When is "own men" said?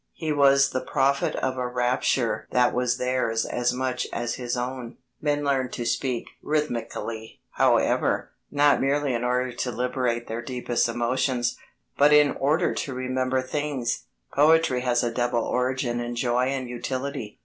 4.57-5.43